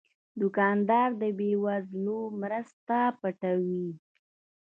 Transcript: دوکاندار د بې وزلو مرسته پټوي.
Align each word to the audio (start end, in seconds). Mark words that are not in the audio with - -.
دوکاندار 0.39 1.09
د 1.21 1.23
بې 1.37 1.51
وزلو 1.63 2.19
مرسته 2.41 2.95
پټوي. 3.19 3.87